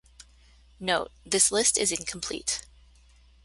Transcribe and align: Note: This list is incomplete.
Note: 0.79 1.11
This 1.27 1.51
list 1.51 1.77
is 1.77 1.91
incomplete. 1.91 2.63